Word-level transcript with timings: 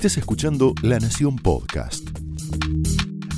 estés 0.00 0.16
escuchando 0.16 0.72
La 0.80 0.98
Nación 0.98 1.36
Podcast. 1.36 2.08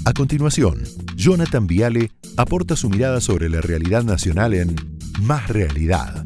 A 0.05 0.13
continuación, 0.13 0.85
Jonathan 1.17 1.67
Viale 1.67 2.13
aporta 2.37 2.77
su 2.77 2.89
mirada 2.89 3.21
sobre 3.21 3.49
la 3.49 3.61
realidad 3.61 4.05
nacional 4.05 4.55
en 4.55 4.77
Más 5.23 5.49
Realidad. 5.49 6.25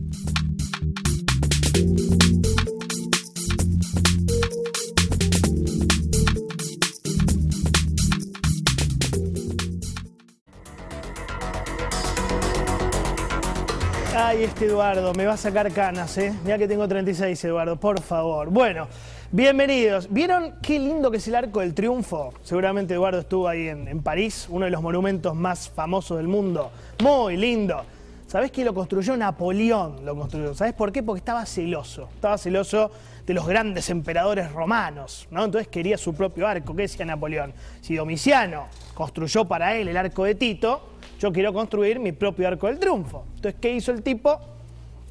Ay, 14.15 14.43
este 14.43 14.67
Eduardo, 14.67 15.15
me 15.15 15.25
va 15.25 15.33
a 15.33 15.37
sacar 15.39 15.73
canas, 15.73 16.19
¿eh? 16.19 16.35
Mira 16.45 16.59
que 16.59 16.69
tengo 16.69 16.87
36, 16.87 17.43
Eduardo, 17.43 17.81
por 17.81 18.03
favor. 18.03 18.51
Bueno, 18.51 18.87
bienvenidos. 19.33 20.09
¿Vieron 20.11 20.55
qué 20.63 20.79
lindo 20.79 21.11
que 21.11 21.17
es 21.17 21.29
el 21.29 21.35
Arco 21.35 21.61
del 21.61 21.75
Triunfo? 21.75 22.33
Seguramente 22.43 22.95
Eduardo 22.95 23.21
estuvo 23.21 23.49
ahí 23.49 23.69
en, 23.69 24.03
París, 24.03 24.47
uno 24.51 24.65
de 24.65 24.71
los 24.71 24.83
monumentos 24.83 25.35
más 25.35 25.69
famosos 25.69 26.17
del 26.19 26.29
mundo. 26.29 26.71
Muy 27.03 27.37
lindo. 27.37 27.85
¿Sabés 28.27 28.51
quién 28.51 28.67
lo 28.67 28.75
construyó? 28.75 29.17
Napoleón 29.17 30.05
lo 30.05 30.17
construyó. 30.17 30.55
¿Sabés 30.55 30.75
por 30.75 30.93
qué? 30.93 31.03
Porque 31.03 31.19
estaba 31.19 31.47
celoso. 31.47 32.09
Estaba 32.15 32.39
celoso 32.39 32.91
de 33.25 33.35
los 33.35 33.47
grandes 33.47 33.91
emperadores 33.91 34.53
romanos, 34.53 35.27
¿no? 35.31 35.45
Entonces 35.45 35.69
quería 35.69 35.99
su 35.99 36.15
propio 36.15 36.47
arco. 36.47 36.75
¿Qué 36.75 36.83
decía 36.83 37.05
Napoleón? 37.05 37.53
Si 37.81 37.95
Domiciano 37.95 38.67
construyó 38.95 39.45
para 39.45 39.77
él 39.77 39.89
el 39.89 39.97
arco 39.97 40.25
de 40.25 40.35
Tito, 40.35 40.91
yo 41.19 41.33
quiero 41.33 41.53
construir 41.53 41.99
mi 41.99 42.13
propio 42.13 42.49
arco 42.49 42.67
del 42.67 42.79
triunfo. 42.79 43.25
Entonces, 43.37 43.61
¿qué 43.61 43.73
hizo 43.75 43.93
el 43.93 44.03
tipo? 44.03 44.39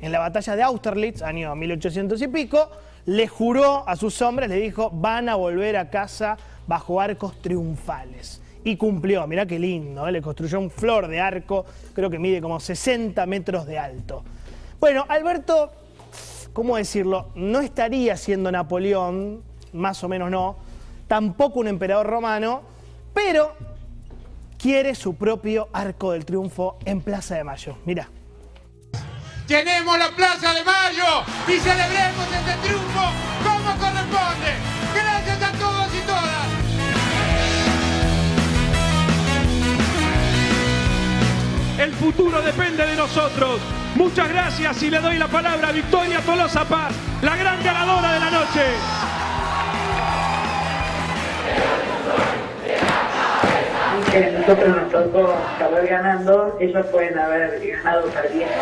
En 0.01 0.11
la 0.11 0.19
batalla 0.19 0.55
de 0.55 0.63
Austerlitz, 0.63 1.21
año 1.21 1.55
1800 1.55 2.21
y 2.21 2.27
pico, 2.27 2.69
le 3.05 3.27
juró 3.27 3.87
a 3.87 3.95
sus 3.95 4.21
hombres, 4.21 4.49
le 4.49 4.55
dijo, 4.55 4.89
van 4.91 5.29
a 5.29 5.35
volver 5.35 5.77
a 5.77 5.89
casa 5.89 6.37
bajo 6.67 6.99
arcos 6.99 7.41
triunfales. 7.41 8.41
Y 8.63 8.77
cumplió, 8.77 9.27
mirá 9.27 9.45
qué 9.45 9.59
lindo, 9.59 10.07
¿eh? 10.07 10.11
le 10.11 10.21
construyó 10.21 10.59
un 10.59 10.71
flor 10.71 11.07
de 11.07 11.19
arco, 11.19 11.65
creo 11.93 12.09
que 12.09 12.17
mide 12.17 12.41
como 12.41 12.59
60 12.59 13.23
metros 13.27 13.67
de 13.67 13.77
alto. 13.77 14.23
Bueno, 14.79 15.05
Alberto, 15.07 15.71
¿cómo 16.51 16.75
decirlo? 16.75 17.27
No 17.35 17.59
estaría 17.59 18.17
siendo 18.17 18.51
Napoleón, 18.51 19.43
más 19.73 20.03
o 20.03 20.09
menos 20.09 20.31
no, 20.31 20.57
tampoco 21.07 21.59
un 21.59 21.67
emperador 21.67 22.07
romano, 22.07 22.61
pero 23.13 23.53
quiere 24.57 24.95
su 24.95 25.15
propio 25.15 25.69
arco 25.71 26.13
del 26.13 26.25
triunfo 26.25 26.77
en 26.85 27.01
Plaza 27.01 27.35
de 27.35 27.43
Mayo. 27.43 27.77
Mira. 27.85 28.09
Llenemos 29.47 29.99
la 29.99 30.09
Plaza 30.09 30.55
de 30.55 30.63
Mayo 30.63 31.23
y 31.47 31.59
celebremos 31.59 32.25
este 32.33 32.67
triunfo 32.67 33.11
como 33.43 33.77
corresponde. 33.77 34.55
Gracias 34.95 35.43
a 35.43 35.51
todos 35.51 35.87
y 35.93 35.99
todas. 35.99 36.47
El 41.77 41.93
futuro 41.93 42.41
depende 42.41 42.87
de 42.87 42.95
nosotros. 42.95 43.61
Muchas 43.93 44.29
gracias 44.29 44.81
y 44.81 44.89
le 44.89 44.99
doy 44.99 45.19
la 45.19 45.27
palabra 45.27 45.67
a 45.67 45.71
Victoria 45.71 46.21
Tolosa 46.21 46.65
Paz, 46.65 46.95
la 47.21 47.35
gran 47.35 47.63
ganadora 47.63 48.13
de 48.13 48.19
la 48.19 48.31
noche. 48.31 48.63
que 54.15 54.31
nosotros 54.31 54.69
nos 54.69 54.91
tocó 54.91 55.35
saber 55.59 55.87
ganando, 55.87 56.57
ellos 56.59 56.85
pueden 56.87 57.19
haber 57.19 57.59
ganado 57.59 58.07
perdiendo. 58.07 58.53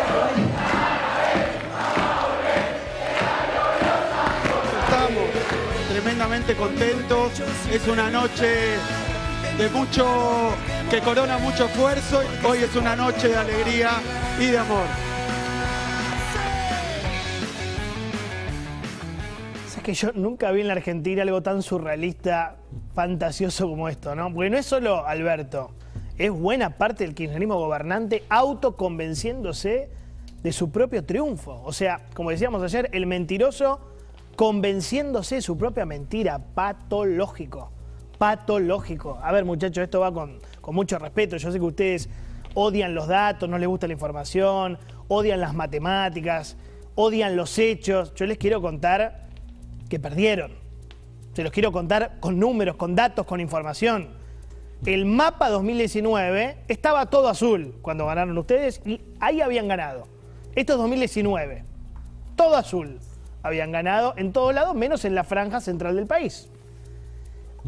Tremendamente 5.94 6.56
contentos, 6.56 7.40
es 7.70 7.86
una 7.86 8.10
noche 8.10 8.48
de 9.56 9.68
mucho, 9.68 10.50
que 10.90 10.98
corona 10.98 11.38
mucho 11.38 11.66
esfuerzo, 11.66 12.20
hoy 12.44 12.58
es 12.58 12.74
una 12.74 12.96
noche 12.96 13.28
de 13.28 13.36
alegría 13.36 13.90
y 14.40 14.46
de 14.46 14.58
amor. 14.58 14.86
Es 19.68 19.80
que 19.84 19.94
yo 19.94 20.10
nunca 20.14 20.50
vi 20.50 20.62
en 20.62 20.66
la 20.66 20.72
Argentina 20.72 21.22
algo 21.22 21.44
tan 21.44 21.62
surrealista, 21.62 22.56
fantasioso 22.92 23.68
como 23.68 23.88
esto, 23.88 24.16
¿no? 24.16 24.34
Porque 24.34 24.50
no 24.50 24.58
es 24.58 24.66
solo 24.66 25.06
Alberto, 25.06 25.76
es 26.18 26.32
buena 26.32 26.70
parte 26.70 27.04
del 27.04 27.14
kirchnerismo 27.14 27.54
gobernante 27.54 28.24
autoconvenciéndose 28.30 29.90
de 30.42 30.52
su 30.52 30.72
propio 30.72 31.04
triunfo. 31.04 31.62
O 31.62 31.72
sea, 31.72 32.00
como 32.14 32.30
decíamos 32.30 32.64
ayer, 32.64 32.90
el 32.92 33.06
mentiroso 33.06 33.93
convenciéndose 34.36 35.36
de 35.36 35.42
su 35.42 35.56
propia 35.56 35.86
mentira, 35.86 36.38
patológico, 36.38 37.70
patológico. 38.18 39.18
A 39.22 39.32
ver 39.32 39.44
muchachos, 39.44 39.84
esto 39.84 40.00
va 40.00 40.12
con, 40.12 40.38
con 40.60 40.74
mucho 40.74 40.98
respeto, 40.98 41.36
yo 41.36 41.52
sé 41.52 41.58
que 41.58 41.64
ustedes 41.64 42.08
odian 42.54 42.94
los 42.94 43.08
datos, 43.08 43.48
no 43.48 43.58
les 43.58 43.68
gusta 43.68 43.86
la 43.86 43.92
información, 43.92 44.78
odian 45.08 45.40
las 45.40 45.54
matemáticas, 45.54 46.56
odian 46.94 47.36
los 47.36 47.58
hechos. 47.58 48.14
Yo 48.14 48.26
les 48.26 48.38
quiero 48.38 48.60
contar 48.60 49.28
que 49.88 49.98
perdieron. 49.98 50.52
Se 51.34 51.42
los 51.42 51.52
quiero 51.52 51.72
contar 51.72 52.18
con 52.20 52.38
números, 52.38 52.76
con 52.76 52.94
datos, 52.94 53.26
con 53.26 53.40
información. 53.40 54.10
El 54.86 55.06
mapa 55.06 55.50
2019 55.50 56.58
estaba 56.68 57.06
todo 57.06 57.28
azul 57.28 57.74
cuando 57.82 58.06
ganaron 58.06 58.36
ustedes 58.38 58.80
y 58.84 59.00
ahí 59.18 59.40
habían 59.40 59.66
ganado. 59.66 60.06
Esto 60.54 60.74
es 60.74 60.78
2019. 60.78 61.64
Todo 62.36 62.56
azul. 62.56 63.00
Habían 63.44 63.72
ganado 63.72 64.14
en 64.16 64.32
todos 64.32 64.54
lados, 64.54 64.74
menos 64.74 65.04
en 65.04 65.14
la 65.14 65.22
franja 65.22 65.60
central 65.60 65.96
del 65.96 66.06
país. 66.06 66.48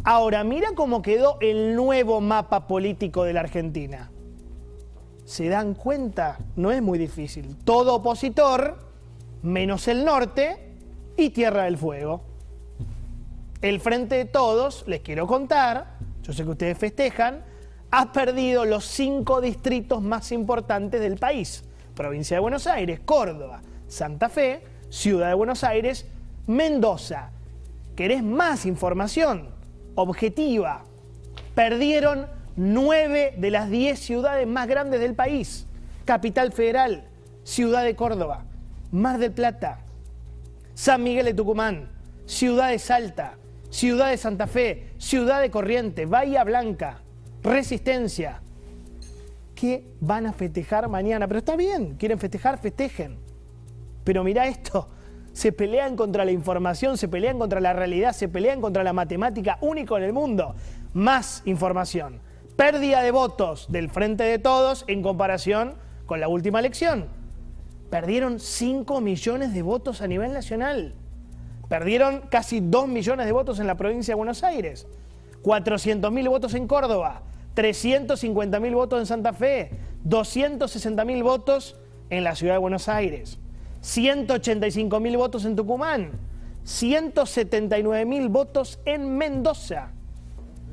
Ahora, 0.04 0.42
mira 0.42 0.70
cómo 0.75 1.03
quedó 1.03 1.37
el 1.42 1.76
nuevo 1.76 2.22
mapa 2.22 2.66
político 2.66 3.25
de 3.25 3.34
la 3.34 3.41
Argentina. 3.41 4.10
¿Se 5.26 5.50
dan 5.50 5.75
cuenta? 5.75 6.38
No 6.56 6.72
es 6.72 6.81
muy 6.81 6.98
difícil. 6.98 7.59
Todo 7.62 7.97
opositor, 7.97 8.78
menos 9.42 9.87
el 9.87 10.06
norte 10.06 10.78
y 11.14 11.28
Tierra 11.28 11.64
del 11.64 11.76
Fuego. 11.76 12.22
El 13.60 13.78
Frente 13.78 14.14
de 14.14 14.25
Todos, 14.25 14.82
les 14.87 15.03
quiero 15.03 15.26
contar, 15.26 15.98
yo 16.22 16.32
sé 16.32 16.44
que 16.44 16.50
ustedes 16.50 16.78
festejan, 16.78 17.44
ha 17.91 18.12
perdido 18.12 18.64
los 18.64 18.87
cinco 18.87 19.43
distritos 19.43 20.00
más 20.00 20.32
importantes 20.32 21.03
del 21.03 21.19
país. 21.19 21.64
Provincia 21.94 22.38
de 22.38 22.41
Buenos 22.41 22.66
Aires, 22.66 23.00
Córdoba, 23.04 23.60
Santa 23.88 24.31
Fe, 24.31 24.75
Ciudad 24.89 25.29
de 25.29 25.35
Buenos 25.35 25.65
Aires, 25.65 26.07
Mendoza. 26.47 27.31
¿Querés 27.97 28.23
más 28.23 28.67
información? 28.67 29.49
Objetiva. 29.95 30.85
Perdieron 31.55 32.27
nueve 32.57 33.35
de 33.37 33.51
las 33.51 33.71
diez 33.71 33.99
ciudades 33.99 34.47
más 34.47 34.69
grandes 34.69 35.01
del 35.01 35.15
país. 35.15 35.67
Capital 36.05 36.53
Federal, 36.53 37.05
Ciudad 37.43 37.85
de 37.85 37.97
Córdoba, 37.97 38.45
Mar 38.93 39.19
del 39.19 39.33
Plata, 39.33 39.81
San 40.75 41.03
Miguel 41.03 41.27
de 41.27 41.35
Tucumán, 41.35 41.91
Ciudad 42.27 42.69
de 42.69 42.79
Salta, 42.79 43.35
Ciudad 43.71 44.11
de 44.11 44.17
Santa 44.17 44.47
Fe, 44.47 44.93
Ciudad 44.99 45.41
de 45.41 45.51
Corriente, 45.51 46.07
Bahía 46.07 46.45
Blanca, 46.45 47.01
Resistencia. 47.43 48.41
¿Qué 49.55 49.85
van 50.01 50.27
a 50.27 50.33
festejar 50.33 50.89
mañana? 50.89 51.27
Pero 51.27 51.39
está 51.39 51.57
bien, 51.57 51.97
quieren 51.97 52.19
festejar, 52.19 52.59
festejen. 52.59 53.25
Pero 54.06 54.22
mira 54.22 54.47
esto, 54.47 54.89
se 55.33 55.50
pelean 55.50 55.97
contra 55.97 56.25
la 56.25 56.31
información, 56.31 56.97
se 56.97 57.09
pelean 57.09 57.41
contra 57.41 57.61
la 57.61 57.72
realidad, 57.72 58.12
se 58.12 58.28
pelean 58.28 58.61
contra 58.61 58.84
la 58.84 58.93
matemática 58.93 59.59
único 59.61 59.99
en 59.99 60.05
el 60.05 60.12
mundo. 60.12 60.55
Más 60.94 61.43
información. 61.44 62.21
Pérdida 62.55 63.03
de 63.03 63.11
votos 63.11 63.67
del 63.69 63.91
Frente 63.91 64.22
de 64.22 64.39
Todos 64.39 64.84
en 64.87 65.03
comparación 65.03 65.75
con 66.06 66.21
la 66.21 66.28
última 66.28 66.61
elección. 66.61 67.09
Perdieron 67.91 68.39
5 68.39 69.00
millones 69.00 69.53
de 69.53 69.62
votos 69.62 70.00
a 70.03 70.06
nivel 70.06 70.33
nacional. 70.33 70.94
Perdieron 71.69 72.20
casi 72.31 72.61
2 72.61 72.87
millones 72.87 73.26
de 73.26 73.32
votos 73.32 73.58
en 73.58 73.67
la 73.67 73.76
provincia 73.76 74.12
de 74.12 74.19
Buenos 74.19 74.44
Aires. 74.44 74.87
400 75.43 76.12
mil 76.12 76.29
votos 76.29 76.55
en 76.55 76.69
Córdoba. 76.69 77.23
350 77.55 78.61
mil 78.61 78.76
votos 78.76 79.00
en 79.00 79.06
Santa 79.06 79.32
Fe. 79.32 79.73
260 80.05 81.05
mil 81.05 81.25
votos 81.25 81.76
en 82.08 82.23
la 82.23 82.37
ciudad 82.37 82.55
de 82.55 82.58
Buenos 82.58 82.88
Aires. 82.88 83.41
185 83.87 84.99
mil 84.99 85.17
votos 85.17 85.44
en 85.44 85.55
Tucumán. 85.55 86.11
179 86.65 88.05
mil 88.05 88.29
votos 88.29 88.81
en 88.85 89.17
Mendoza. 89.17 89.93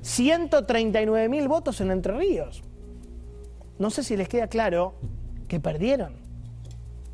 139 0.01 1.29
mil 1.29 1.47
votos 1.47 1.79
en 1.81 1.91
Entre 1.91 2.17
Ríos. 2.17 2.63
No 3.77 3.91
sé 3.91 4.03
si 4.03 4.17
les 4.17 4.27
queda 4.27 4.47
claro 4.47 4.95
que 5.47 5.59
perdieron. 5.59 6.15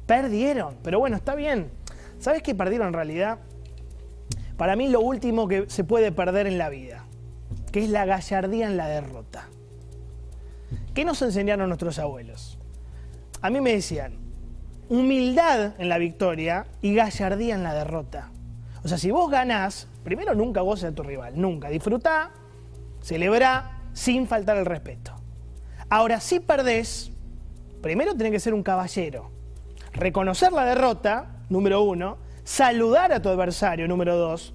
Perdieron. 0.05 0.77
Pero 0.83 0.99
bueno, 0.99 1.17
está 1.17 1.35
bien. 1.35 1.69
¿Sabes 2.17 2.43
qué 2.43 2.55
perdieron 2.55 2.87
en 2.87 2.93
realidad? 2.93 3.39
Para 4.55 4.77
mí 4.77 4.87
lo 4.87 5.01
último 5.01 5.49
que 5.49 5.69
se 5.69 5.83
puede 5.83 6.13
perder 6.13 6.47
en 6.47 6.57
la 6.57 6.69
vida, 6.69 7.03
que 7.73 7.83
es 7.83 7.89
la 7.89 8.05
gallardía 8.05 8.67
en 8.67 8.77
la 8.77 8.87
derrota. 8.87 9.49
¿Qué 10.93 11.03
nos 11.03 11.21
enseñaron 11.21 11.67
nuestros 11.67 11.99
abuelos? 11.99 12.57
A 13.41 13.49
mí 13.49 13.59
me 13.59 13.73
decían, 13.73 14.18
humildad 14.89 15.73
en 15.77 15.87
la 15.87 15.97
victoria 15.97 16.65
y 16.81 16.95
gallardía 16.95 17.55
en 17.55 17.63
la 17.63 17.73
derrota. 17.73 18.31
O 18.83 18.87
sea, 18.87 18.97
si 18.97 19.11
vos 19.11 19.29
ganás, 19.29 19.87
primero 20.03 20.33
nunca 20.33 20.61
goces 20.61 20.91
a 20.91 20.95
tu 20.95 21.03
rival, 21.03 21.33
nunca. 21.39 21.69
Disfrutá, 21.69 22.31
celebrá 23.01 23.81
sin 23.93 24.27
faltar 24.27 24.57
el 24.57 24.65
respeto. 24.65 25.13
Ahora, 25.89 26.19
si 26.19 26.39
perdés, 26.39 27.11
primero 27.81 28.15
tenés 28.15 28.31
que 28.31 28.39
ser 28.39 28.53
un 28.53 28.63
caballero. 28.63 29.31
Reconocer 29.93 30.51
la 30.51 30.65
derrota, 30.65 31.43
número 31.49 31.81
uno, 31.81 32.17
saludar 32.43 33.11
a 33.11 33.21
tu 33.21 33.29
adversario, 33.29 33.87
número 33.87 34.15
dos, 34.15 34.53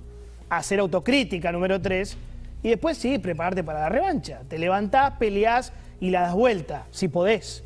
hacer 0.48 0.80
autocrítica, 0.80 1.52
número 1.52 1.80
tres, 1.80 2.16
y 2.62 2.70
después 2.70 2.96
sí, 2.96 3.19
prepararte 3.19 3.62
para 3.62 3.80
la 3.80 3.88
revancha. 3.88 4.40
Te 4.48 4.58
levantás, 4.58 5.12
peleás 5.19 5.72
y 6.00 6.10
la 6.10 6.22
das 6.22 6.34
vuelta, 6.34 6.87
si 6.90 7.08
podés. 7.08 7.62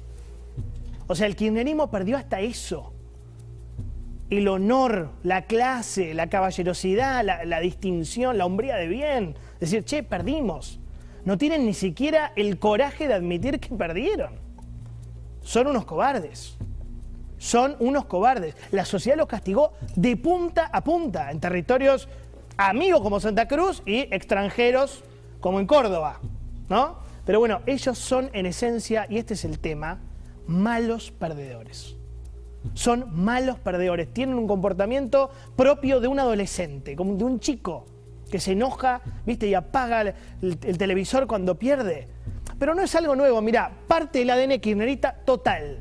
O 1.09 1.15
sea, 1.15 1.27
el 1.27 1.35
kirchnerismo 1.35 1.91
perdió 1.91 2.17
hasta 2.17 2.41
eso. 2.41 2.93
El 4.31 4.47
honor, 4.47 5.11
la 5.23 5.43
clase, 5.47 6.13
la 6.13 6.29
caballerosidad, 6.29 7.25
la, 7.25 7.61
distinción, 7.61 8.37
la 8.37 8.45
hombría 8.45 8.77
de 8.77 8.87
bien. 8.87 9.35
Decir, 9.59 9.85
che, 9.85 10.03
perdimos. 10.03 10.81
No 11.25 11.39
tienen 11.39 11.65
ni 11.65 11.73
siquiera 11.73 12.33
el 12.37 12.59
coraje 12.59 13.09
de 13.09 13.15
admitir 13.15 13.59
que 13.59 13.75
perdieron. 13.75 14.35
Son 15.41 15.67
unos 15.67 15.87
cobardes. 15.87 16.59
Son 17.39 17.75
unos 17.81 18.05
cobardes. 18.05 18.55
La 18.71 18.85
sociedad 18.85 19.17
los 19.17 19.29
castigó 19.29 19.73
de 19.97 20.17
punta 20.19 20.67
a 20.67 20.85
punta 20.85 21.31
en 21.31 21.41
territorios 21.41 22.07
amigos 22.59 23.01
como 23.01 23.19
Santa 23.19 23.49
Cruz 23.49 23.83
y 23.87 24.01
extranjeros 24.15 25.05
como 25.41 25.59
en 25.59 25.67
Córdoba, 25.67 26.21
¿no? 26.69 26.99
Pero 27.25 27.39
bueno, 27.39 27.61
ellos 27.67 27.97
son 27.97 28.29
en 28.33 28.47
esencia, 28.47 29.07
y 29.09 29.19
este 29.19 29.35
es 29.35 29.45
el 29.45 29.59
tema, 29.59 30.01
malos 30.49 31.13
perdedores. 31.13 31.97
Son 32.75 33.07
malos 33.13 33.59
perdedores, 33.61 34.13
tienen 34.13 34.37
un 34.37 34.49
comportamiento 34.49 35.31
propio 35.55 36.01
de 36.01 36.09
un 36.09 36.19
adolescente, 36.19 36.97
como 36.97 37.15
de 37.15 37.25
un 37.25 37.39
chico 37.39 37.87
que 38.31 38.41
se 38.41 38.53
enoja, 38.53 39.01
¿viste? 39.25 39.47
Y 39.47 39.55
apaga 39.55 40.01
el, 40.03 40.15
el 40.41 40.77
televisor 40.77 41.27
cuando 41.27 41.55
pierde. 41.57 42.09
Pero 42.59 42.75
no 42.75 42.83
es 42.83 42.95
algo 42.95 43.15
nuevo, 43.15 43.41
mirá, 43.41 43.71
parte 43.87 44.19
del 44.19 44.31
ADN 44.31 44.59
kirchnerista 44.59 45.15
total. 45.25 45.81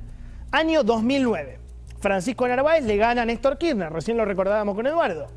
Año 0.51 0.83
2009. 0.83 1.59
Francisco 1.99 2.47
Narváez 2.47 2.85
le 2.85 2.95
gana 2.97 3.23
a 3.23 3.25
Néstor 3.25 3.57
Kirchner, 3.57 3.91
recién 3.91 4.17
lo 4.17 4.25
recordábamos 4.25 4.75
con 4.75 4.85
Eduardo. 4.85 5.27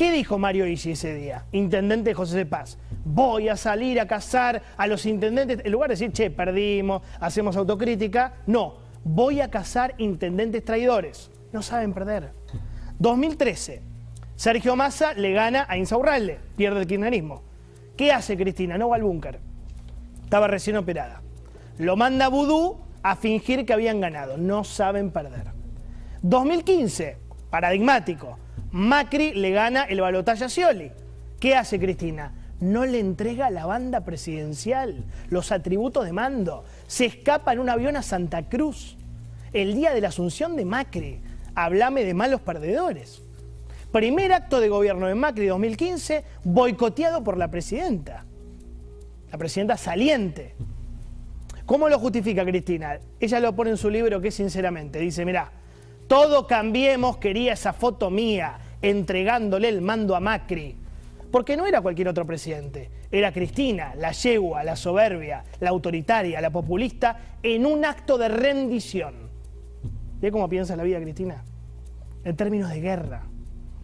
¿Qué 0.00 0.12
dijo 0.12 0.38
Mario 0.38 0.66
Isi 0.66 0.92
ese 0.92 1.12
día? 1.12 1.44
Intendente 1.52 2.14
José 2.14 2.38
de 2.38 2.46
Paz. 2.46 2.78
Voy 3.04 3.50
a 3.50 3.56
salir 3.58 4.00
a 4.00 4.06
cazar 4.06 4.62
a 4.78 4.86
los 4.86 5.04
intendentes. 5.04 5.60
En 5.62 5.70
lugar 5.70 5.90
de 5.90 5.92
decir, 5.92 6.10
che, 6.10 6.30
perdimos, 6.30 7.02
hacemos 7.20 7.54
autocrítica. 7.54 8.32
No, 8.46 8.78
voy 9.04 9.42
a 9.42 9.50
cazar 9.50 9.94
intendentes 9.98 10.64
traidores. 10.64 11.30
No 11.52 11.60
saben 11.60 11.92
perder. 11.92 12.32
2013. 12.98 13.82
Sergio 14.36 14.74
Massa 14.74 15.12
le 15.12 15.34
gana 15.34 15.66
a 15.68 15.76
Insaurralde, 15.76 16.40
pierde 16.56 16.80
el 16.80 16.86
kirchnerismo. 16.86 17.42
¿Qué 17.94 18.10
hace 18.10 18.38
Cristina? 18.38 18.78
No 18.78 18.88
va 18.88 18.96
al 18.96 19.02
búnker. 19.02 19.38
Estaba 20.24 20.48
recién 20.48 20.78
operada. 20.78 21.20
Lo 21.76 21.94
manda 21.96 22.24
a 22.24 22.28
Vudú 22.28 22.78
a 23.02 23.16
fingir 23.16 23.66
que 23.66 23.74
habían 23.74 24.00
ganado. 24.00 24.38
No 24.38 24.64
saben 24.64 25.10
perder. 25.10 25.48
2015, 26.22 27.18
paradigmático. 27.50 28.38
Macri 28.72 29.32
le 29.32 29.50
gana 29.50 29.84
el 29.84 30.00
balotaje 30.00 30.44
a 30.44 30.48
Scioli. 30.48 30.92
¿Qué 31.40 31.56
hace 31.56 31.80
Cristina? 31.80 32.32
No 32.60 32.84
le 32.84 33.00
entrega 33.00 33.50
la 33.50 33.66
banda 33.66 34.04
presidencial, 34.04 35.04
los 35.28 35.50
atributos 35.50 36.04
de 36.04 36.12
mando. 36.12 36.64
Se 36.86 37.06
escapa 37.06 37.52
en 37.52 37.58
un 37.58 37.70
avión 37.70 37.96
a 37.96 38.02
Santa 38.02 38.48
Cruz. 38.48 38.96
El 39.52 39.74
día 39.74 39.92
de 39.92 40.00
la 40.00 40.08
asunción 40.08 40.56
de 40.56 40.64
Macri. 40.64 41.20
Hablame 41.54 42.04
de 42.04 42.14
malos 42.14 42.42
perdedores. 42.42 43.22
Primer 43.90 44.32
acto 44.32 44.60
de 44.60 44.68
gobierno 44.68 45.08
de 45.08 45.16
Macri 45.16 45.46
2015, 45.46 46.24
boicoteado 46.44 47.24
por 47.24 47.36
la 47.36 47.50
presidenta. 47.50 48.24
La 49.32 49.38
presidenta 49.38 49.76
saliente. 49.76 50.54
¿Cómo 51.66 51.88
lo 51.88 51.98
justifica 51.98 52.44
Cristina? 52.44 53.00
Ella 53.18 53.40
lo 53.40 53.54
pone 53.56 53.70
en 53.70 53.76
su 53.76 53.90
libro 53.90 54.20
que 54.20 54.30
sinceramente 54.30 55.00
dice, 55.00 55.24
mira, 55.24 55.50
todo 56.10 56.44
cambiemos 56.48 57.18
quería 57.18 57.52
esa 57.52 57.72
foto 57.72 58.10
mía 58.10 58.58
entregándole 58.82 59.68
el 59.68 59.80
mando 59.80 60.16
a 60.16 60.20
Macri. 60.20 60.74
Porque 61.30 61.56
no 61.56 61.68
era 61.68 61.80
cualquier 61.80 62.08
otro 62.08 62.26
presidente, 62.26 62.90
era 63.12 63.32
Cristina, 63.32 63.94
la 63.94 64.10
yegua, 64.10 64.64
la 64.64 64.74
soberbia, 64.74 65.44
la 65.60 65.70
autoritaria, 65.70 66.40
la 66.40 66.50
populista, 66.50 67.36
en 67.44 67.64
un 67.64 67.84
acto 67.84 68.18
de 68.18 68.28
rendición. 68.28 69.14
¿Ve 70.20 70.32
cómo 70.32 70.48
piensa 70.48 70.74
la 70.74 70.82
vida 70.82 71.00
Cristina? 71.00 71.44
En 72.24 72.34
términos 72.34 72.70
de 72.70 72.80
guerra, 72.80 73.22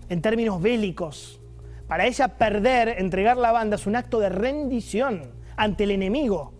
en 0.09 0.21
términos 0.21 0.61
bélicos. 0.61 1.41
Para 1.87 2.07
ella 2.07 2.27
perder, 2.27 2.97
entregar 2.99 3.37
la 3.37 3.53
banda 3.53 3.77
es 3.77 3.87
un 3.87 3.95
acto 3.95 4.19
de 4.19 4.31
rendición 4.31 5.31
ante 5.57 5.85
el 5.85 5.93
enemigo, 5.93 6.53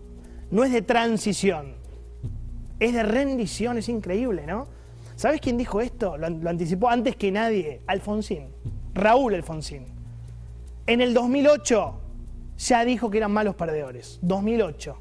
no 0.49 0.63
es 0.63 0.71
de 0.71 0.81
transición, 0.81 1.75
es 2.79 2.93
de 2.93 3.03
rendición, 3.03 3.77
es 3.77 3.89
increíble, 3.89 4.47
¿no? 4.47 4.76
¿Sabes 5.17 5.41
quién 5.41 5.57
dijo 5.57 5.81
esto? 5.81 6.15
Lo, 6.15 6.27
anticipó 6.47 6.89
antes 6.89 7.15
que 7.15 7.31
nadie, 7.31 7.81
Alfonsín, 7.87 8.49
Raúl 8.93 9.33
Alfonsín. 9.33 9.87
En 10.85 11.01
el 11.01 11.15
2008 11.15 12.01
ya 12.59 12.85
dijo 12.85 13.09
que 13.09 13.17
eran 13.17 13.31
malos 13.31 13.55
perdedores, 13.55 14.19
2008. 14.21 14.95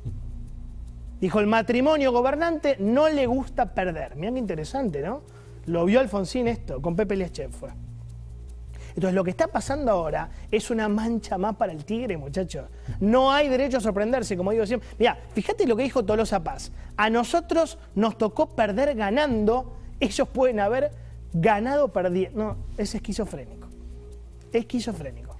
Dijo, 1.20 1.38
el 1.38 1.46
matrimonio 1.46 2.12
gobernante 2.12 2.78
no 2.80 3.10
le 3.10 3.26
gusta 3.26 3.74
perder. 3.74 4.16
Mirá 4.16 4.32
qué 4.32 4.38
interesante, 4.38 5.02
¿no? 5.02 5.20
Lo 5.66 5.84
vio 5.84 6.00
Alfonsín 6.00 6.48
esto, 6.48 6.80
con 6.80 6.96
Pepe 6.96 7.14
Leschef 7.16 7.54
fue. 7.54 7.68
Entonces 8.94 9.14
lo 9.14 9.22
que 9.22 9.30
está 9.30 9.48
pasando 9.48 9.92
ahora 9.92 10.30
es 10.50 10.70
una 10.70 10.88
mancha 10.88 11.36
más 11.36 11.56
para 11.56 11.72
el 11.72 11.84
tigre, 11.84 12.16
muchachos. 12.16 12.64
No 13.00 13.30
hay 13.30 13.48
derecho 13.48 13.76
a 13.76 13.80
sorprenderse, 13.80 14.34
como 14.34 14.52
digo 14.52 14.64
siempre. 14.64 14.88
Mira, 14.98 15.18
fíjate 15.34 15.66
lo 15.66 15.76
que 15.76 15.82
dijo 15.82 16.06
Tolosa 16.06 16.42
Paz. 16.42 16.72
A 16.96 17.10
nosotros 17.10 17.78
nos 17.94 18.16
tocó 18.16 18.56
perder 18.56 18.94
ganando, 18.94 19.76
ellos 20.00 20.28
pueden 20.28 20.60
haber 20.60 20.90
ganado 21.32 21.88
perdiendo. 21.92 22.38
No, 22.38 22.56
es 22.76 22.94
esquizofrénico. 22.94 23.68
Esquizofrénico. 24.52 25.36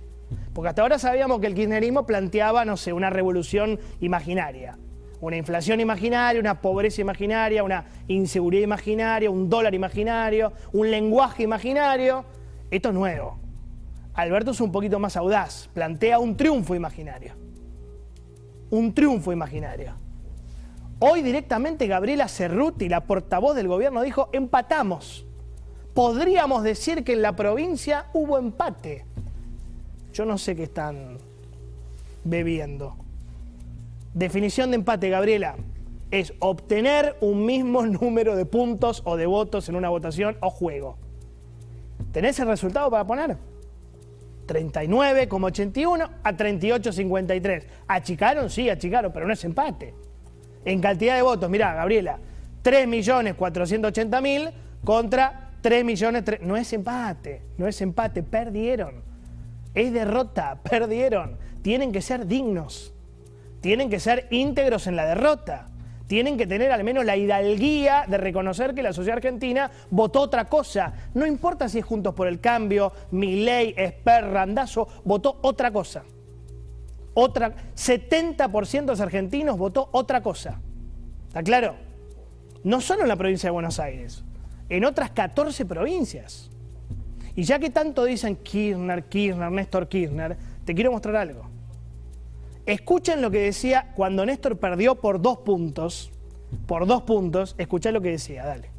Porque 0.53 0.69
hasta 0.69 0.83
ahora 0.83 0.99
sabíamos 0.99 1.41
que 1.41 1.47
el 1.47 1.55
kirchnerismo 1.55 2.07
planteaba, 2.07 2.65
no 2.65 2.77
sé, 2.77 2.93
una 2.93 3.11
revolución 3.11 3.79
imaginaria. 4.01 4.79
Una 5.21 5.37
inflación 5.37 5.81
imaginaria, 5.81 6.41
una 6.41 6.61
pobreza 6.61 7.01
imaginaria, 7.01 7.63
una 7.63 7.87
inseguridad 8.09 8.65
imaginaria, 8.65 9.31
un 9.31 9.49
dólar 9.49 9.75
imaginario, 9.75 10.53
un 10.73 10.91
lenguaje 10.91 11.43
imaginario. 11.43 12.25
Esto 12.71 12.89
es 12.91 12.95
nuevo. 12.95 13.39
Alberto 14.15 14.51
es 14.51 14.61
un 14.61 14.73
poquito 14.73 14.99
más 14.99 15.17
audaz, 15.17 15.69
plantea 15.73 16.19
un 16.19 16.37
triunfo 16.37 16.75
imaginario. 16.75 17.35
Un 18.71 18.93
triunfo 18.95 19.33
imaginario. 19.33 19.95
Hoy 20.99 21.23
directamente 21.23 21.87
Gabriela 21.87 22.27
Cerruti, 22.27 22.89
la 22.89 23.05
portavoz 23.05 23.55
del 23.55 23.69
gobierno, 23.69 24.03
dijo, 24.03 24.31
empatamos. 24.33 25.27
Podríamos 25.93 26.63
decir 26.63 27.05
que 27.05 27.13
en 27.13 27.23
la 27.23 27.37
provincia 27.37 28.07
hubo 28.15 28.39
empate. 28.39 29.05
Yo 30.13 30.25
no 30.25 30.39
sé 30.39 30.57
qué 30.57 30.65
están 30.65 31.19
bebiendo. 32.25 32.97
Definición 34.15 34.71
de 34.71 34.77
empate, 34.77 35.11
Gabriela, 35.11 35.57
es 36.11 36.33
obtener 36.39 37.17
un 37.21 37.45
mismo 37.45 37.85
número 37.87 38.35
de 38.35 38.47
puntos 38.47 39.03
o 39.05 39.17
de 39.17 39.27
votos 39.27 39.69
en 39.69 39.77
una 39.77 39.91
votación 39.91 40.39
o 40.41 40.49
juego. 40.49 40.97
¿Tenés 42.13 42.39
el 42.41 42.49
resultado 42.49 42.91
para 42.91 43.07
poner? 43.07 43.37
39,81 44.47 46.11
a 46.23 46.33
38,53. 46.33 47.67
¿Achicaron? 47.87 48.49
Sí, 48.49 48.71
achicaron, 48.71 49.13
pero 49.13 49.27
no 49.27 49.35
es 49.35 49.45
empate. 49.45 50.06
En 50.67 50.81
cantidad 50.81 51.17
de 51.17 51.23
votos, 51.23 51.49
mirá, 51.49 51.73
Gabriela, 51.73 52.19
3.480.000 52.63 54.53
contra 54.85 55.53
3 55.63 55.85
millones. 55.85 56.25
No 56.43 56.57
es 56.57 56.73
empate, 56.75 57.43
no 57.57 57.67
es 57.67 57.81
empate, 57.81 58.23
perdieron. 58.23 59.03
Es 59.73 59.93
derrota, 59.93 60.61
perdieron. 60.69 61.39
Tienen 61.63 61.93
que 61.93 62.03
ser 62.03 62.27
dignos, 62.27 62.93
tienen 63.61 63.89
que 63.89 64.01
ser 64.01 64.27
íntegros 64.31 64.87
en 64.87 64.97
la 64.97 65.07
derrota 65.07 65.69
tienen 66.07 66.37
que 66.37 66.47
tener 66.47 66.71
al 66.71 66.85
menos 66.85 67.05
la 67.05 67.17
hidalguía 67.17 68.05
de 68.07 68.17
reconocer 68.17 68.75
que 68.75 68.83
la 68.83 68.93
sociedad 68.93 69.17
argentina 69.17 69.71
votó 69.91 70.21
otra 70.21 70.45
cosa. 70.45 70.93
No 71.15 71.27
importa 71.27 71.69
si 71.69 71.81
es 71.81 71.85
Juntos 71.85 72.15
por 72.15 72.29
el 72.29 72.41
Cambio, 72.41 72.93
Milei, 73.11 73.75
Esper, 73.77 74.25
Randazo, 74.31 74.87
votó 75.05 75.39
otra 75.43 75.73
cosa. 75.73 76.05
Otra, 77.19 77.55
70% 77.75 78.81
de 78.81 78.87
los 78.89 79.01
argentinos 79.01 79.57
votó 79.57 79.89
otra 79.93 80.23
cosa. 80.23 80.61
¿Está 81.29 81.43
claro? 81.43 81.75
No 82.63 82.83
solo 82.83 83.05
en 83.05 83.09
la 83.09 83.17
provincia 83.17 83.47
de 83.47 83.53
Buenos 83.53 83.81
Aires, 83.81 84.23
en 84.69 84.85
otras 84.85 85.13
14 85.13 85.65
provincias. 85.65 86.51
Y 87.35 87.45
ya 87.45 87.59
que 87.59 87.71
tanto 87.71 88.05
dicen 88.05 88.37
Kirchner, 88.37 89.05
Kirchner, 89.05 89.51
Néstor 89.51 89.89
Kirchner, 89.89 90.37
te 90.67 90.75
quiero 90.75 90.93
mostrar 90.93 91.17
algo. 91.17 91.49
Escuchen 92.67 93.23
lo 93.23 93.31
que 93.31 93.39
decía 93.39 93.95
cuando 93.97 94.27
Néstor 94.27 94.59
perdió 94.59 94.97
por 94.97 95.23
dos 95.23 95.39
puntos. 95.39 96.13
Por 96.67 96.87
dos 96.87 97.01
puntos, 97.01 97.55
escuchá 97.57 97.93
lo 97.93 98.03
que 98.03 98.11
decía, 98.11 98.45
dale. 98.45 98.76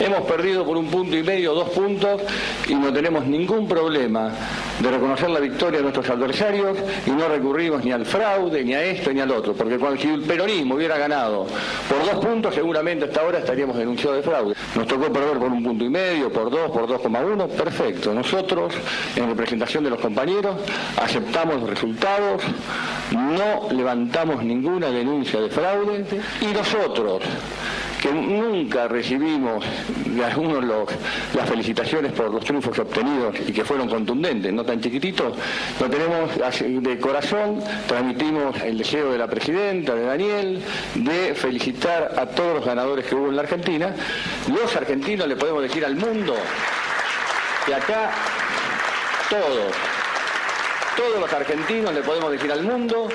Hemos 0.00 0.20
perdido 0.22 0.64
por 0.64 0.76
un 0.76 0.86
punto 0.86 1.16
y 1.16 1.22
medio, 1.22 1.54
dos 1.54 1.70
puntos, 1.70 2.22
y 2.68 2.74
no 2.74 2.92
tenemos 2.92 3.26
ningún 3.26 3.66
problema 3.66 4.30
de 4.78 4.90
reconocer 4.90 5.28
la 5.30 5.40
victoria 5.40 5.78
de 5.78 5.82
nuestros 5.82 6.08
adversarios 6.08 6.78
y 7.06 7.10
no 7.10 7.28
recurrimos 7.28 7.84
ni 7.84 7.90
al 7.90 8.06
fraude, 8.06 8.64
ni 8.64 8.74
a 8.74 8.84
esto, 8.84 9.12
ni 9.12 9.20
al 9.20 9.30
otro, 9.30 9.54
porque 9.54 9.78
si 10.00 10.08
el 10.08 10.22
peronismo 10.22 10.76
hubiera 10.76 10.96
ganado 10.96 11.46
por 11.88 12.04
dos 12.04 12.24
puntos, 12.24 12.54
seguramente 12.54 13.06
hasta 13.06 13.20
ahora 13.20 13.38
estaríamos 13.38 13.76
denunciados 13.76 14.18
de 14.18 14.22
fraude. 14.22 14.54
Nos 14.76 14.86
tocó 14.86 15.12
perder 15.12 15.38
por 15.38 15.50
un 15.50 15.62
punto 15.62 15.84
y 15.84 15.88
medio, 15.88 16.32
por 16.32 16.50
dos, 16.50 16.70
por 16.70 16.86
2,1, 16.86 17.48
perfecto. 17.48 18.14
Nosotros, 18.14 18.74
en 19.16 19.28
representación 19.28 19.84
de 19.84 19.90
los 19.90 20.00
compañeros, 20.00 20.56
aceptamos 21.02 21.60
los 21.60 21.70
resultados, 21.70 22.42
no 23.12 23.68
levantamos 23.74 24.44
ninguna 24.44 24.90
denuncia 24.90 25.40
de 25.40 25.48
fraude 25.48 26.04
y 26.40 26.46
nosotros, 26.46 27.22
que 28.00 28.12
nunca 28.12 28.88
recibimos 28.88 29.64
de 30.04 30.24
algunos 30.24 30.64
los, 30.64 30.88
las 31.34 31.48
felicitaciones 31.48 32.12
por 32.12 32.32
los 32.32 32.44
triunfos 32.44 32.78
obtenidos 32.78 33.34
y 33.46 33.52
que 33.52 33.64
fueron 33.64 33.88
contundentes, 33.88 34.52
no 34.52 34.64
tan 34.64 34.80
chiquititos, 34.80 35.34
lo 35.80 35.90
tenemos 35.90 36.30
de 36.60 36.98
corazón, 36.98 37.62
transmitimos 37.86 38.60
el 38.62 38.78
deseo 38.78 39.12
de 39.12 39.18
la 39.18 39.26
presidenta, 39.26 39.94
de 39.94 40.04
Daniel, 40.04 40.62
de 40.94 41.34
felicitar 41.34 42.14
a 42.16 42.26
todos 42.26 42.56
los 42.56 42.64
ganadores 42.64 43.06
que 43.06 43.14
hubo 43.14 43.28
en 43.28 43.36
la 43.36 43.42
Argentina. 43.42 43.94
Los 44.48 44.74
argentinos 44.76 45.26
le 45.26 45.36
podemos 45.36 45.62
decir 45.62 45.84
al 45.84 45.96
mundo 45.96 46.34
que 47.66 47.74
acá 47.74 48.10
todos 49.28 49.74
todos 50.98 51.20
los 51.20 51.32
argentinos 51.32 51.94
le 51.94 52.02
podemos 52.02 52.32
decir 52.32 52.50
al 52.50 52.64
mundo 52.64 53.06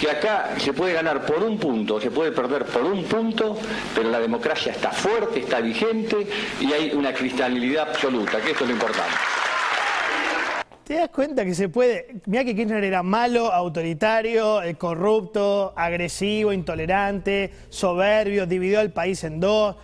que 0.00 0.10
acá 0.10 0.54
se 0.56 0.72
puede 0.72 0.94
ganar 0.94 1.26
por 1.26 1.44
un 1.44 1.58
punto, 1.58 2.00
se 2.00 2.10
puede 2.10 2.32
perder 2.32 2.64
por 2.64 2.82
un 2.82 3.04
punto, 3.04 3.58
pero 3.94 4.08
la 4.08 4.18
democracia 4.18 4.72
está 4.72 4.90
fuerte, 4.90 5.40
está 5.40 5.60
vigente 5.60 6.26
y 6.58 6.72
hay 6.72 6.92
una 6.94 7.12
cristalinidad 7.12 7.90
absoluta, 7.90 8.40
que 8.40 8.52
esto 8.52 8.64
es 8.64 8.70
lo 8.70 8.76
importante. 8.76 9.12
¿Te 10.84 10.94
das 10.94 11.10
cuenta 11.10 11.44
que 11.44 11.54
se 11.54 11.68
puede? 11.68 12.22
Mira 12.24 12.42
que 12.42 12.56
Kirchner 12.56 12.82
era 12.82 13.02
malo, 13.02 13.52
autoritario, 13.52 14.62
eh, 14.62 14.76
corrupto, 14.76 15.74
agresivo, 15.76 16.54
intolerante, 16.54 17.52
soberbio, 17.68 18.46
dividió 18.46 18.80
al 18.80 18.92
país 18.92 19.24
en 19.24 19.40
dos, 19.40 19.76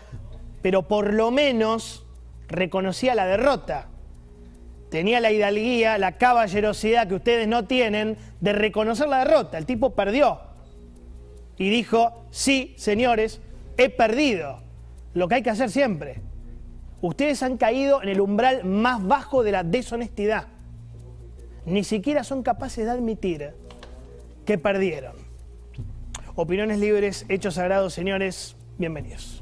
pero 0.63 0.89
por 0.89 1.13
lo 1.13 1.31
menos 1.31 2.07
reconocía 2.49 3.15
la 3.15 3.27
derrota 3.27 3.89
tenía 4.93 5.21
la 5.21 5.33
hidalguía, 5.33 5.97
la 5.97 6.19
caballerosidad 6.19 7.09
que 7.09 7.15
ustedes 7.15 7.49
no 7.49 7.65
tienen 7.65 8.19
de 8.43 8.53
reconocer 8.53 9.09
la 9.09 9.25
derrota. 9.25 9.57
El 9.57 9.65
tipo 9.65 9.95
perdió. 9.95 10.39
Y 11.57 11.71
dijo, 11.71 12.27
sí, 12.31 12.75
señores, 12.77 13.41
he 13.79 13.89
perdido. 13.89 14.59
Lo 15.15 15.29
que 15.29 15.37
hay 15.37 15.43
que 15.43 15.49
hacer 15.49 15.71
siempre. 15.71 16.21
Ustedes 17.01 17.43
han 17.43 17.57
caído 17.57 18.03
en 18.03 18.11
el 18.11 18.21
umbral 18.21 18.65
más 18.65 19.03
bajo 19.03 19.43
de 19.43 19.53
la 19.53 19.63
deshonestidad. 19.63 20.49
Ni 21.65 21.85
siquiera 21.85 22.23
son 22.23 22.43
capaces 22.43 22.85
de 22.85 22.91
admitir 22.91 23.55
que 24.45 24.59
perdieron. 24.59 25.15
Opiniones 26.35 26.79
libres, 26.79 27.25
hechos 27.31 27.55
sagrados, 27.55 27.95
señores, 27.95 28.57
bienvenidos. 28.77 29.42